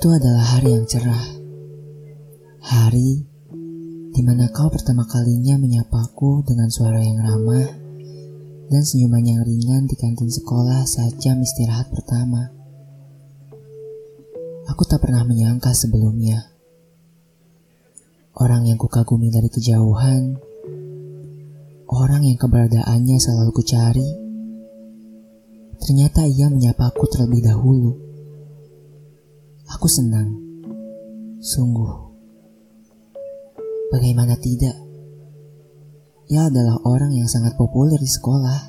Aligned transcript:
Itu 0.00 0.16
adalah 0.16 0.56
hari 0.56 0.72
yang 0.72 0.88
cerah. 0.88 1.28
Hari 2.64 3.20
di 4.16 4.22
mana 4.24 4.48
kau 4.48 4.72
pertama 4.72 5.04
kalinya 5.04 5.60
menyapaku 5.60 6.40
dengan 6.40 6.72
suara 6.72 7.04
yang 7.04 7.20
ramah 7.20 7.68
dan 8.72 8.80
senyuman 8.80 9.20
yang 9.20 9.44
ringan 9.44 9.84
di 9.84 10.00
kantin 10.00 10.32
sekolah 10.32 10.88
saat 10.88 11.20
jam 11.20 11.44
istirahat 11.44 11.92
pertama. 11.92 12.48
Aku 14.72 14.88
tak 14.88 15.04
pernah 15.04 15.20
menyangka 15.20 15.76
sebelumnya. 15.76 16.48
Orang 18.40 18.72
yang 18.72 18.80
kukagumi 18.80 19.28
dari 19.28 19.52
kejauhan, 19.52 20.40
orang 21.92 22.24
yang 22.24 22.40
keberadaannya 22.40 23.20
selalu 23.20 23.52
kucari, 23.52 24.08
ternyata 25.76 26.24
ia 26.24 26.48
menyapaku 26.48 27.04
terlebih 27.04 27.44
dahulu. 27.44 28.09
Aku 29.70 29.86
senang, 29.86 30.34
sungguh. 31.38 31.94
Bagaimana 33.94 34.34
tidak? 34.34 34.74
Ia 36.26 36.50
adalah 36.50 36.82
orang 36.82 37.14
yang 37.14 37.30
sangat 37.30 37.54
populer 37.54 37.94
di 37.94 38.10
sekolah. 38.10 38.60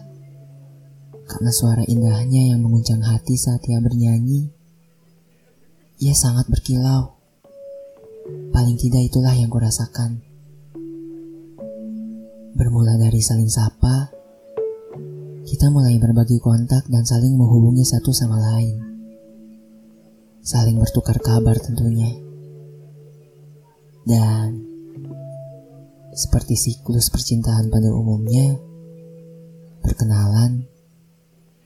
Karena 1.25 1.49
suara 1.49 1.81
indahnya 1.89 2.53
yang 2.53 2.61
menguncang 2.61 3.01
hati 3.01 3.33
saat 3.33 3.65
ia 3.65 3.81
bernyanyi, 3.81 4.53
ia 6.05 6.13
sangat 6.13 6.45
berkilau. 6.45 7.17
Paling 8.53 8.77
tidak 8.77 9.01
itulah 9.01 9.33
yang 9.33 9.49
kurasakan. 9.49 10.21
Bermula 12.53 13.01
dari 13.01 13.25
saling 13.25 13.49
sapa, 13.49 14.13
kita 15.49 15.65
mulai 15.73 15.97
berbagi 15.97 16.37
kontak 16.37 16.85
dan 16.93 17.09
saling 17.09 17.33
menghubungi 17.33 17.81
satu 17.81 18.13
sama 18.13 18.37
lain. 18.37 18.90
Saling 20.41 20.81
bertukar 20.81 21.21
kabar 21.21 21.53
tentunya. 21.61 22.17
Dan 24.01 24.57
seperti 26.17 26.57
siklus 26.57 27.13
percintaan 27.13 27.69
pada 27.69 27.93
umumnya, 27.93 28.57
perkenalan, 29.85 30.65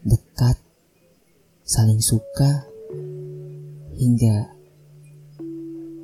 dekat, 0.03 0.59
saling 1.63 2.03
suka, 2.03 2.67
hingga 3.95 4.51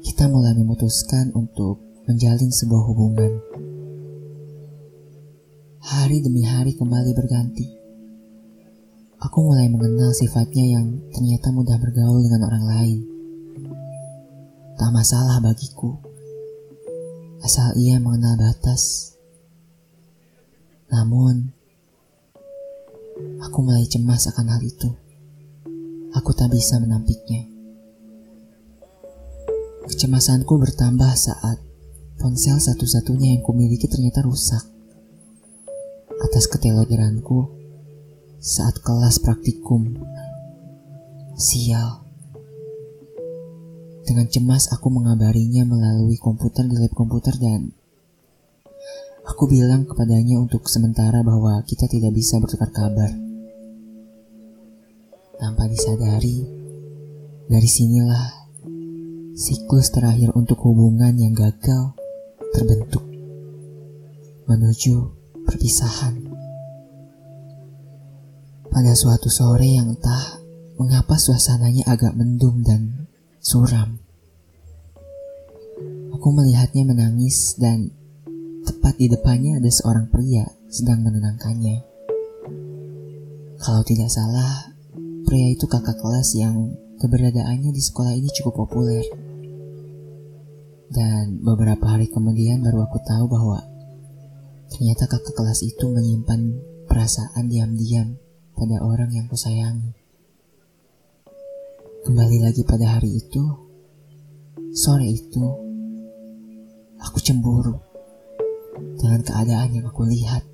kita 0.01 0.31
mulai 0.31 0.55
memutuskan 0.55 1.35
untuk 1.35 1.83
menjalin 2.07 2.55
sebuah 2.55 2.83
hubungan. 2.87 3.31
Hari 5.83 6.23
demi 6.23 6.47
hari 6.47 6.71
kembali 6.79 7.11
berganti. 7.11 7.80
Aku 9.21 9.37
mulai 9.45 9.69
mengenal 9.69 10.17
sifatnya 10.17 10.65
yang 10.65 10.97
ternyata 11.13 11.53
mudah 11.53 11.77
bergaul 11.77 12.25
dengan 12.25 12.41
orang 12.49 12.65
lain. 12.65 12.99
Tak 14.81 14.89
masalah 14.89 15.37
bagiku 15.37 16.11
asal 17.41 17.73
ia 17.77 17.97
mengenal 18.01 18.37
batas. 18.37 19.13
Namun, 20.89 21.53
aku 23.45 23.57
mulai 23.61 23.85
cemas 23.85 24.25
akan 24.29 24.57
hal 24.57 24.61
itu. 24.65 24.89
Aku 26.17 26.33
tak 26.33 26.49
bisa 26.49 26.81
menampiknya. 26.81 27.45
Kecemasanku 29.85 30.57
bertambah 30.57 31.13
saat 31.13 31.61
ponsel 32.17 32.57
satu-satunya 32.57 33.37
yang 33.37 33.41
kumiliki 33.45 33.85
ternyata 33.85 34.21
rusak. 34.25 34.65
Atas 36.21 36.45
ketelogeranku 36.49 37.60
saat 38.41 38.81
kelas 38.81 39.21
praktikum. 39.21 40.01
Sial. 41.37 42.01
Dengan 44.01 44.25
cemas 44.33 44.65
aku 44.73 44.89
mengabarinya 44.89 45.61
melalui 45.61 46.17
komputer 46.17 46.65
di 46.65 46.73
lab 46.73 46.89
komputer 46.97 47.37
dan 47.37 47.69
aku 49.29 49.45
bilang 49.45 49.85
kepadanya 49.85 50.41
untuk 50.41 50.65
sementara 50.65 51.21
bahwa 51.21 51.61
kita 51.69 51.85
tidak 51.85 52.17
bisa 52.17 52.41
bertukar 52.41 52.73
kabar. 52.73 53.13
Tanpa 55.37 55.69
disadari, 55.69 56.41
dari 57.45 57.69
sinilah 57.69 58.49
siklus 59.37 59.93
terakhir 59.93 60.33
untuk 60.33 60.65
hubungan 60.65 61.13
yang 61.13 61.37
gagal 61.37 61.93
terbentuk 62.57 63.05
menuju 64.49 65.13
perpisahan. 65.45 66.30
Pada 68.71 68.95
suatu 68.95 69.27
sore 69.27 69.67
yang 69.67 69.91
entah 69.91 70.39
mengapa 70.79 71.19
suasananya 71.19 71.91
agak 71.91 72.15
mendung 72.15 72.63
dan 72.63 73.11
suram. 73.43 73.99
Aku 76.15 76.31
melihatnya 76.31 76.87
menangis 76.87 77.59
dan 77.59 77.91
tepat 78.63 78.95
di 78.95 79.11
depannya 79.11 79.59
ada 79.59 79.67
seorang 79.67 80.07
pria 80.07 80.47
sedang 80.71 81.03
menenangkannya. 81.03 81.83
Kalau 83.59 83.83
tidak 83.83 84.07
salah, 84.07 84.71
pria 85.27 85.51
itu 85.51 85.67
kakak 85.67 85.99
kelas 85.99 86.31
yang 86.39 86.71
keberadaannya 87.03 87.75
di 87.75 87.81
sekolah 87.83 88.15
ini 88.15 88.31
cukup 88.31 88.63
populer. 88.63 89.03
Dan 90.87 91.43
beberapa 91.43 91.91
hari 91.91 92.07
kemudian 92.07 92.63
baru 92.63 92.87
aku 92.87 93.03
tahu 93.03 93.27
bahwa 93.27 93.67
ternyata 94.71 95.11
kakak 95.11 95.35
kelas 95.35 95.59
itu 95.59 95.91
menyimpan 95.91 96.55
perasaan 96.87 97.51
diam-diam 97.51 98.30
pada 98.61 98.77
orang 98.85 99.09
yang 99.09 99.25
kusayangi. 99.25 99.97
Kembali 102.05 102.37
lagi 102.45 102.61
pada 102.61 102.93
hari 102.93 103.17
itu, 103.17 103.41
sore 104.69 105.09
itu, 105.09 105.71
Aku 107.01 107.17
cemburu 107.17 107.81
dengan 109.01 109.25
keadaan 109.25 109.73
yang 109.73 109.85
aku 109.89 110.05
lihat. 110.05 110.45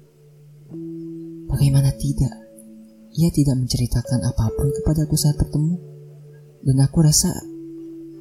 Bagaimana 1.52 1.92
tidak? 2.00 2.32
Ia 3.20 3.28
tidak 3.36 3.60
menceritakan 3.60 4.24
apa 4.24 4.56
pun 4.56 4.72
kepadaku 4.72 5.20
saat 5.20 5.36
bertemu. 5.36 5.76
Dan 6.64 6.80
aku 6.80 7.04
rasa 7.04 7.36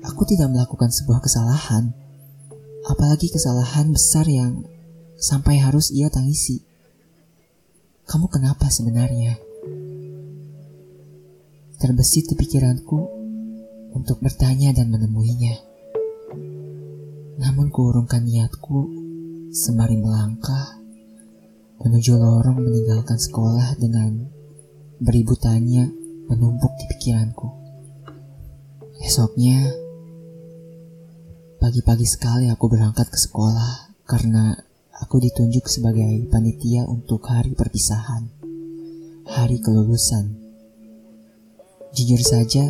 aku 0.03 0.27
tidak 0.27 0.51
melakukan 0.51 0.91
sebuah 0.91 1.23
kesalahan. 1.23 1.95
Apalagi 2.91 3.31
kesalahan 3.31 3.95
besar 3.95 4.27
yang 4.27 4.67
sampai 5.15 5.63
harus 5.63 5.95
ia 5.95 6.11
tangisi. 6.11 6.67
Kamu 8.11 8.27
kenapa 8.27 8.67
sebenarnya? 8.71 9.46
Terbesit 11.77 12.33
di 12.33 12.41
pikiranku 12.41 12.99
untuk 13.93 14.17
bertanya 14.25 14.73
dan 14.73 14.89
menemuinya. 14.89 15.61
Namun 17.37 17.69
kuurungkan 17.69 18.25
niatku 18.25 18.89
sembari 19.53 20.01
melangkah 20.01 20.81
menuju 21.85 22.17
lorong 22.17 22.65
meninggalkan 22.65 23.21
sekolah 23.21 23.77
dengan 23.77 24.25
beribu 25.05 25.37
tanya 25.37 25.85
menumpuk 26.33 26.73
di 26.81 26.85
pikiranku. 26.97 27.49
Esoknya, 29.05 29.69
pagi-pagi 31.61 32.09
sekali 32.09 32.49
aku 32.49 32.73
berangkat 32.73 33.13
ke 33.13 33.21
sekolah 33.21 33.93
karena 34.09 34.57
aku 34.97 35.21
ditunjuk 35.21 35.69
sebagai 35.69 36.25
panitia 36.33 36.89
untuk 36.89 37.21
hari 37.29 37.53
perpisahan, 37.53 38.33
hari 39.29 39.61
kelulusan. 39.61 40.36
Jujur 41.97 42.21
saja, 42.21 42.61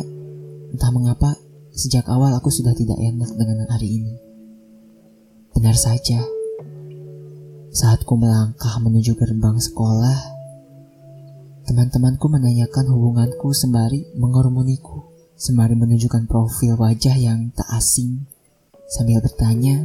entah 0.71 0.87
mengapa 0.95 1.35
sejak 1.75 2.07
awal 2.07 2.31
aku 2.31 2.47
sudah 2.47 2.71
tidak 2.71 2.95
enak 2.95 3.27
dengan 3.35 3.67
hari 3.67 3.99
ini. 3.99 4.15
Benar 5.51 5.75
saja, 5.75 6.23
saat 7.75 8.07
ku 8.07 8.15
melangkah 8.15 8.79
menuju 8.79 9.19
gerbang 9.19 9.59
sekolah, 9.59 10.15
teman-temanku 11.67 12.23
menanyakan 12.31 12.87
hubunganku 12.87 13.51
sembari 13.51 14.15
mengormuniku, 14.15 15.03
sembari 15.35 15.75
menunjukkan 15.75 16.23
profil 16.31 16.79
wajah 16.79 17.19
yang 17.19 17.51
tak 17.51 17.67
asing, 17.75 18.23
sambil 18.87 19.19
bertanya, 19.19 19.83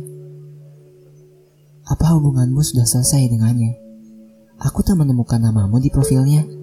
apa 1.91 2.15
hubunganmu 2.15 2.63
sudah 2.63 2.87
selesai 2.87 3.27
dengannya? 3.27 3.75
Aku 4.63 4.87
tak 4.87 4.95
menemukan 5.03 5.43
namamu 5.43 5.83
di 5.83 5.91
profilnya. 5.91 6.62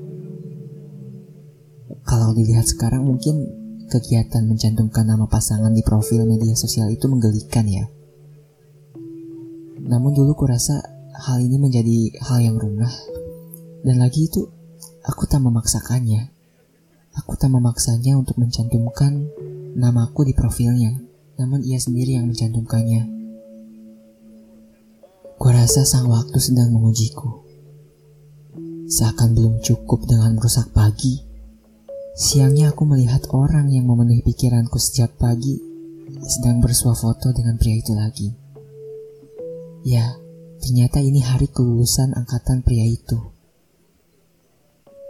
Kalau 2.10 2.34
dilihat 2.34 2.66
sekarang 2.66 3.06
mungkin 3.06 3.46
kegiatan 3.86 4.42
mencantumkan 4.50 5.06
nama 5.06 5.30
pasangan 5.30 5.70
di 5.70 5.86
profil 5.86 6.26
media 6.26 6.58
sosial 6.58 6.90
itu 6.90 7.06
menggelikan 7.06 7.70
ya. 7.70 7.86
Namun 9.86 10.18
dulu 10.18 10.34
kurasa 10.34 10.82
hal 11.14 11.38
ini 11.38 11.62
menjadi 11.62 12.18
hal 12.26 12.42
yang 12.42 12.58
rumah. 12.58 12.90
Dan 13.86 14.02
lagi 14.02 14.26
itu, 14.26 14.42
aku 15.06 15.30
tak 15.30 15.46
memaksakannya. 15.46 16.34
Aku 17.14 17.38
tak 17.38 17.54
memaksanya 17.54 18.18
untuk 18.18 18.42
mencantumkan 18.42 19.30
namaku 19.78 20.26
di 20.26 20.34
profilnya. 20.34 20.98
Namun 21.38 21.62
ia 21.62 21.78
sendiri 21.78 22.18
yang 22.18 22.26
mencantumkannya. 22.26 23.06
Kurasa 25.38 25.86
sang 25.86 26.10
waktu 26.10 26.42
sedang 26.42 26.74
mengujiku. 26.74 27.46
Seakan 28.90 29.38
belum 29.38 29.62
cukup 29.62 30.10
dengan 30.10 30.34
merusak 30.34 30.74
pagi, 30.74 31.29
Siangnya 32.20 32.76
aku 32.76 32.84
melihat 32.84 33.32
orang 33.32 33.72
yang 33.72 33.88
memenuhi 33.88 34.20
pikiranku 34.20 34.76
sejak 34.76 35.16
pagi 35.16 35.56
sedang 36.20 36.60
bersuah 36.60 36.92
foto 36.92 37.32
dengan 37.32 37.56
pria 37.56 37.80
itu 37.80 37.96
lagi. 37.96 38.28
Ya, 39.88 40.20
ternyata 40.60 41.00
ini 41.00 41.24
hari 41.24 41.48
kelulusan 41.48 42.12
angkatan 42.12 42.60
pria 42.60 42.84
itu. 42.84 43.16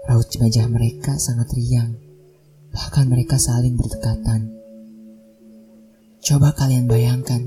Raut 0.05 0.29
wajah 0.37 0.69
mereka 0.69 1.17
sangat 1.17 1.49
riang, 1.57 1.97
bahkan 2.69 3.09
mereka 3.09 3.41
saling 3.41 3.73
berdekatan. 3.73 4.53
Coba 6.21 6.53
kalian 6.53 6.85
bayangkan, 6.85 7.41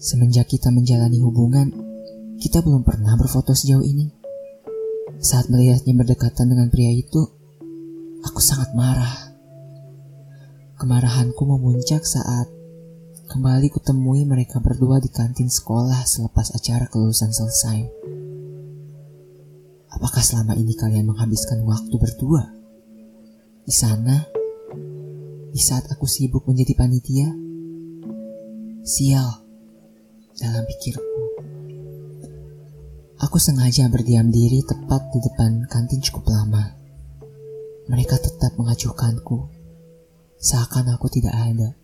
semenjak 0.00 0.48
kita 0.48 0.72
menjalani 0.72 1.20
hubungan, 1.20 1.76
kita 2.40 2.64
belum 2.64 2.88
pernah 2.88 3.20
berfoto 3.20 3.52
sejauh 3.52 3.84
ini. 3.84 4.08
Saat 5.20 5.52
melihatnya 5.52 5.92
berdekatan 5.92 6.48
dengan 6.48 6.72
pria 6.72 6.88
itu, 6.88 7.43
aku 8.24 8.40
sangat 8.40 8.72
marah. 8.72 9.36
Kemarahanku 10.80 11.44
memuncak 11.44 12.02
saat 12.02 12.48
kembali 13.30 13.70
kutemui 13.72 14.26
mereka 14.26 14.58
berdua 14.60 14.98
di 15.00 15.08
kantin 15.12 15.48
sekolah 15.48 16.02
selepas 16.04 16.52
acara 16.56 16.88
kelulusan 16.88 17.30
selesai. 17.30 17.80
Apakah 19.94 20.20
selama 20.24 20.58
ini 20.58 20.74
kalian 20.74 21.06
menghabiskan 21.06 21.62
waktu 21.62 21.94
berdua? 21.94 22.42
Di 23.64 23.72
sana, 23.72 24.26
di 25.54 25.60
saat 25.62 25.86
aku 25.88 26.04
sibuk 26.04 26.44
menjadi 26.50 26.74
panitia, 26.74 27.30
sial 28.82 29.40
dalam 30.36 30.66
pikirku. 30.66 31.14
Aku 33.22 33.38
sengaja 33.38 33.86
berdiam 33.88 34.28
diri 34.28 34.60
tepat 34.66 35.14
di 35.14 35.22
depan 35.22 35.64
kantin 35.70 36.02
cukup 36.02 36.28
lama. 36.28 36.83
Mereka 37.84 38.16
tetap 38.16 38.56
mengacuhkanku, 38.56 39.44
seakan 40.40 40.96
aku 40.96 41.12
tidak 41.12 41.36
ada. 41.36 41.76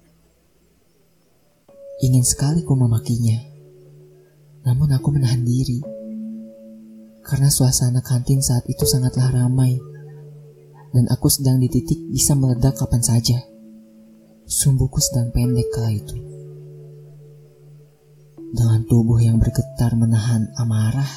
Ingin 2.01 2.25
sekali 2.25 2.65
ku 2.65 2.73
memakinya, 2.73 3.37
namun 4.65 4.89
aku 4.97 5.13
menahan 5.13 5.45
diri. 5.45 5.85
Karena 7.21 7.53
suasana 7.53 8.01
kantin 8.01 8.41
saat 8.41 8.65
itu 8.65 8.89
sangatlah 8.89 9.29
ramai, 9.29 9.77
dan 10.97 11.05
aku 11.13 11.29
sedang 11.29 11.61
di 11.61 11.69
titik 11.69 12.01
bisa 12.09 12.33
meledak 12.33 12.81
kapan 12.81 13.05
saja. 13.05 13.37
Sumbuku 14.49 15.05
sedang 15.05 15.29
pendek 15.37 15.69
kala 15.69 15.93
itu. 15.93 16.17
Dengan 18.57 18.89
tubuh 18.89 19.21
yang 19.21 19.37
bergetar 19.37 20.01
menahan 20.01 20.49
amarah, 20.57 21.13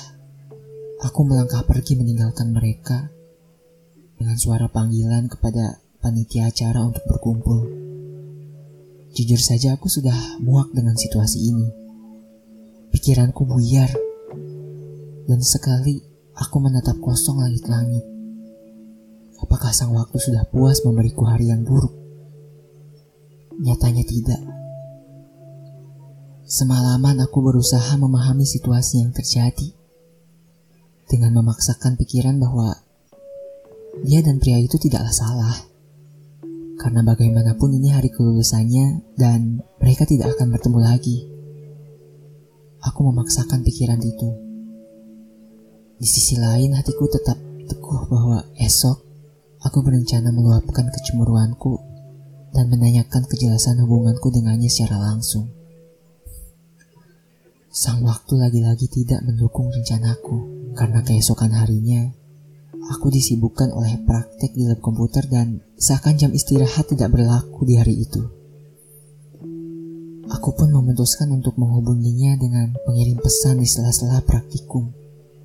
aku 0.99 1.23
melangkah 1.23 1.63
pergi 1.63 1.95
meninggalkan 1.95 2.51
mereka 2.51 3.22
dengan 4.23 4.39
suara 4.39 4.71
panggilan 4.71 5.27
kepada 5.27 5.83
panitia 5.99 6.47
acara 6.47 6.79
untuk 6.79 7.03
berkumpul. 7.11 7.67
Jujur 9.11 9.35
saja 9.35 9.75
aku 9.75 9.91
sudah 9.91 10.39
muak 10.39 10.71
dengan 10.71 10.95
situasi 10.95 11.51
ini. 11.51 11.67
Pikiranku 12.87 13.43
buyar, 13.43 13.91
dan 15.27 15.43
sekali 15.43 15.99
aku 16.39 16.55
menatap 16.63 17.03
kosong 17.03 17.43
langit-langit. 17.43 18.07
Apakah 19.43 19.75
sang 19.75 19.91
waktu 19.91 20.15
sudah 20.15 20.47
puas 20.47 20.79
memberiku 20.87 21.27
hari 21.27 21.51
yang 21.51 21.67
buruk? 21.67 21.91
Nyatanya 23.59 24.07
tidak. 24.07 24.39
Semalaman 26.47 27.19
aku 27.19 27.43
berusaha 27.43 27.91
memahami 27.99 28.47
situasi 28.47 29.03
yang 29.03 29.11
terjadi 29.11 29.75
dengan 31.11 31.43
memaksakan 31.43 31.99
pikiran 31.99 32.39
bahwa 32.39 32.82
dia 34.01 34.25
dan 34.25 34.41
pria 34.41 34.57
itu 34.57 34.81
tidaklah 34.81 35.13
salah. 35.13 35.53
Karena 36.81 37.05
bagaimanapun 37.05 37.77
ini 37.77 37.93
hari 37.93 38.09
kelulusannya 38.09 39.13
dan 39.13 39.61
mereka 39.77 40.09
tidak 40.09 40.33
akan 40.33 40.49
bertemu 40.49 40.79
lagi. 40.81 41.17
Aku 42.81 43.05
memaksakan 43.05 43.61
pikiran 43.61 44.01
itu. 44.01 44.29
Di 46.01 46.07
sisi 46.09 46.35
lain 46.41 46.73
hatiku 46.73 47.05
tetap 47.05 47.37
teguh 47.69 48.09
bahwa 48.09 48.43
esok 48.57 48.97
aku 49.61 49.79
berencana 49.85 50.33
meluapkan 50.33 50.89
kecemburuanku 50.89 51.79
dan 52.51 52.67
menanyakan 52.67 53.23
kejelasan 53.29 53.79
hubunganku 53.85 54.33
dengannya 54.33 54.67
secara 54.67 54.99
langsung. 54.99 55.47
Sang 57.73 58.05
waktu 58.05 58.33
lagi-lagi 58.37 58.85
tidak 58.89 59.23
mendukung 59.25 59.71
rencanaku 59.71 60.69
karena 60.77 61.01
keesokan 61.01 61.53
harinya 61.55 62.22
aku 62.91 63.07
disibukkan 63.13 63.71
oleh 63.71 64.01
praktek 64.03 64.51
di 64.51 64.67
lab 64.67 64.83
komputer 64.83 65.23
dan 65.31 65.63
seakan 65.79 66.19
jam 66.19 66.31
istirahat 66.35 66.91
tidak 66.91 67.13
berlaku 67.13 67.63
di 67.63 67.79
hari 67.79 68.03
itu. 68.03 68.23
Aku 70.33 70.55
pun 70.55 70.71
memutuskan 70.71 71.31
untuk 71.31 71.55
menghubunginya 71.55 72.35
dengan 72.39 72.73
mengirim 72.89 73.19
pesan 73.21 73.59
di 73.61 73.67
sela-sela 73.67 74.23
praktikum. 74.23 74.91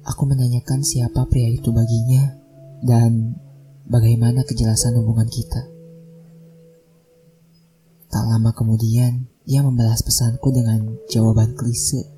Aku 0.07 0.23
menanyakan 0.25 0.81
siapa 0.81 1.29
pria 1.29 1.51
itu 1.53 1.69
baginya 1.71 2.35
dan 2.83 3.37
bagaimana 3.85 4.43
kejelasan 4.47 4.97
hubungan 4.97 5.29
kita. 5.29 5.69
Tak 8.09 8.25
lama 8.25 8.57
kemudian, 8.57 9.29
dia 9.45 9.61
membalas 9.61 10.01
pesanku 10.01 10.49
dengan 10.49 10.97
jawaban 11.13 11.53
klise, 11.53 12.09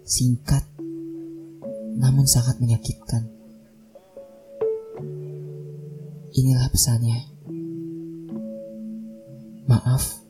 singkat, 0.00 0.64
namun 2.00 2.24
sangat 2.24 2.56
menyakitkan. 2.64 3.37
Inilah 6.28 6.68
pesannya. 6.68 7.18
Maaf. 9.64 10.20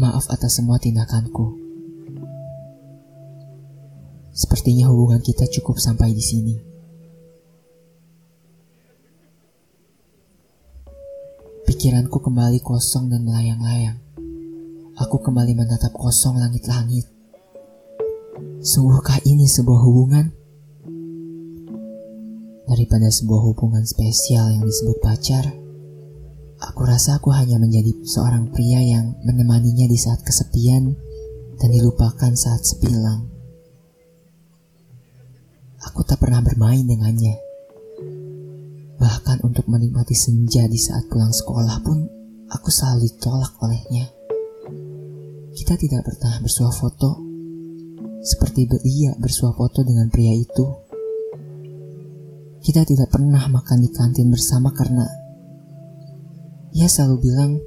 Maaf 0.00 0.24
atas 0.32 0.56
semua 0.56 0.80
tindakanku. 0.80 1.56
Sepertinya 4.32 4.88
hubungan 4.88 5.20
kita 5.20 5.44
cukup 5.48 5.76
sampai 5.76 6.16
di 6.16 6.24
sini. 6.24 6.56
Pikiranku 11.68 12.16
kembali 12.20 12.60
kosong 12.64 13.12
dan 13.12 13.24
melayang-layang. 13.24 14.00
Aku 14.96 15.20
kembali 15.20 15.52
menatap 15.52 15.92
kosong 15.92 16.40
langit-langit. 16.40 17.04
Sungguhkah 18.64 19.20
ini 19.28 19.44
sebuah 19.44 19.80
hubungan? 19.84 20.45
Daripada 22.66 23.06
sebuah 23.06 23.42
hubungan 23.50 23.86
spesial 23.86 24.50
yang 24.50 24.66
disebut 24.66 24.98
pacar, 24.98 25.46
aku 26.58 26.80
rasa 26.82 27.22
aku 27.22 27.30
hanya 27.30 27.62
menjadi 27.62 27.94
seorang 28.02 28.50
pria 28.50 28.82
yang 28.82 29.14
menemaninya 29.22 29.86
di 29.86 29.98
saat 29.98 30.20
kesepian 30.26 30.94
dan 31.62 31.68
dilupakan 31.70 32.34
saat 32.34 32.66
sepilang. 32.66 33.30
Aku 35.86 36.02
tak 36.02 36.18
pernah 36.18 36.42
bermain 36.42 36.82
dengannya 36.82 37.46
Bahkan 38.96 39.44
untuk 39.44 39.68
menikmati 39.68 40.16
senja 40.16 40.64
di 40.64 40.80
saat 40.80 41.04
pulang 41.12 41.28
sekolah 41.28 41.84
pun 41.84 42.08
aku 42.48 42.68
selalu 42.72 43.12
ditolak 43.12 43.52
olehnya. 43.60 44.08
Kita 45.52 45.76
tidak 45.76 46.08
pernah 46.08 46.40
bersuah 46.40 46.72
foto 46.72 47.20
seperti 48.24 48.64
dia 48.82 49.12
bersuah 49.20 49.52
foto 49.52 49.84
dengan 49.84 50.08
pria 50.08 50.32
itu. 50.32 50.85
Kita 52.66 52.82
tidak 52.82 53.14
pernah 53.14 53.46
makan 53.46 53.78
di 53.78 53.94
kantin 53.94 54.26
bersama 54.26 54.74
karena 54.74 55.06
ia 56.74 56.90
selalu 56.90 57.16
bilang 57.22 57.62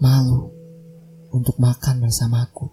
malu 0.00 0.48
untuk 1.28 1.60
makan 1.60 2.00
bersamaku. 2.00 2.72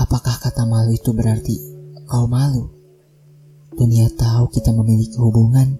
Apakah 0.00 0.40
kata 0.40 0.64
malu 0.64 0.96
itu 0.96 1.12
berarti 1.12 1.60
kau 2.08 2.24
malu? 2.24 2.72
Dunia 3.76 4.08
tahu 4.16 4.48
kita 4.48 4.72
memiliki 4.72 5.20
hubungan. 5.20 5.76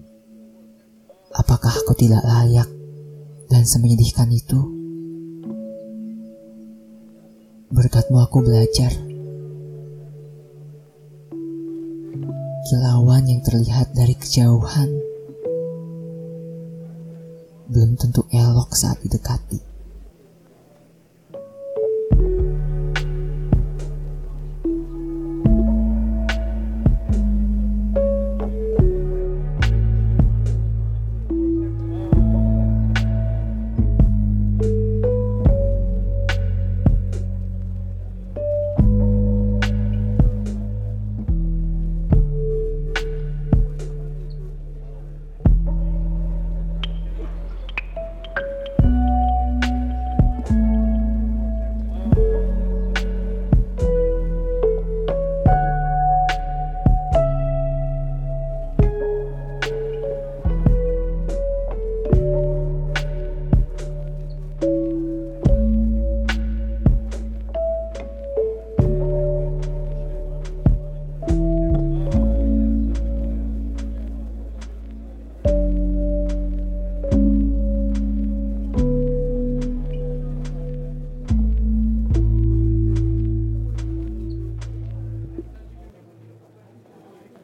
Apakah 1.33 1.73
aku 1.73 1.97
tidak 1.97 2.21
layak 2.21 2.69
dan 3.49 3.65
semenyedihkan 3.65 4.29
itu? 4.29 4.61
Berkatmu 7.73 8.21
aku 8.21 8.45
belajar. 8.45 9.10
Kilauan 12.71 13.27
yang 13.27 13.43
terlihat 13.43 13.91
dari 13.91 14.15
kejauhan 14.15 14.95
belum 17.67 17.99
tentu 17.99 18.23
elok 18.31 18.71
saat 18.71 18.95
didekati. 19.03 19.70